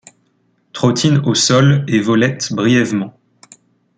[0.73, 3.13] Trottine au sol et volette brièvement.